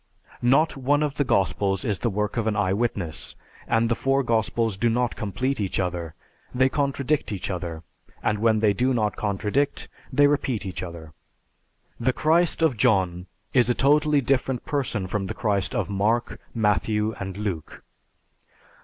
Not 0.41 0.75
one 0.75 1.03
of 1.03 1.17
the 1.17 1.23
Gospels 1.23 1.85
is 1.85 1.99
the 1.99 2.09
work 2.09 2.35
of 2.35 2.47
an 2.47 2.55
eyewitness, 2.55 3.35
and 3.67 3.87
the 3.87 3.93
four 3.93 4.23
Gospels 4.23 4.75
do 4.75 4.89
not 4.89 5.15
complete 5.15 5.61
each 5.61 5.79
other; 5.79 6.15
they 6.55 6.69
contradict 6.69 7.31
each 7.31 7.51
other; 7.51 7.83
and 8.23 8.39
when 8.39 8.61
they 8.61 8.73
do 8.73 8.95
not 8.95 9.15
contradict, 9.15 9.89
they 10.11 10.25
repeat 10.25 10.65
each 10.65 10.81
other. 10.81 11.13
The 11.99 12.13
Christ 12.13 12.63
of 12.63 12.77
John 12.77 13.27
is 13.53 13.69
a 13.69 13.75
totally 13.75 14.21
different 14.21 14.65
person 14.65 15.05
from 15.05 15.27
the 15.27 15.35
Christ 15.35 15.75
of 15.75 15.87
Mark, 15.87 16.39
Matthew, 16.55 17.13
and 17.19 17.37
Luke. 17.37 17.83